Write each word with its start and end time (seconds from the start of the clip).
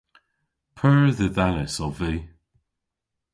Pur 0.77 1.03
dhidhanus 1.17 1.75
ov 1.85 1.93
vy. 1.99 2.15